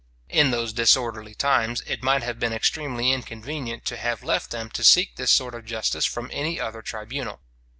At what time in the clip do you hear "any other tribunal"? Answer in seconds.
6.33-7.39